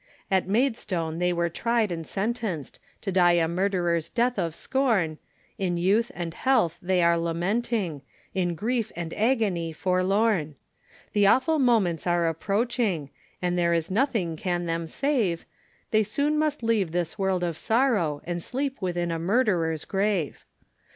At 0.31 0.47
Maidstone 0.47 1.19
they 1.19 1.31
were 1.31 1.47
tried 1.47 1.91
and 1.91 2.05
sentenc'd 2.07 2.79
To 3.01 3.11
die 3.11 3.33
a 3.33 3.47
murderer's 3.47 4.09
death 4.09 4.39
of 4.39 4.55
scorn, 4.55 5.19
In 5.59 5.77
youth 5.77 6.11
and 6.15 6.33
health 6.33 6.79
they 6.81 7.03
are 7.03 7.19
lamenting, 7.19 8.01
In 8.33 8.55
grief 8.55 8.91
and 8.95 9.13
agony 9.13 9.71
forlorn; 9.73 10.55
The 11.13 11.27
awful 11.27 11.59
moments 11.59 12.07
are 12.07 12.27
approaching, 12.27 13.11
And 13.43 13.59
there 13.59 13.75
is 13.75 13.91
nothing 13.91 14.35
can 14.35 14.65
them 14.65 14.87
save, 14.87 15.45
They 15.91 16.01
soon 16.01 16.35
must 16.39 16.63
leave 16.63 16.93
this 16.93 17.19
world 17.19 17.43
of 17.43 17.55
sorrow, 17.55 18.21
And 18.23 18.41
sleep 18.41 18.81
within 18.81 19.11
a 19.11 19.19
murderer's 19.19 19.85
grave. 19.85 20.45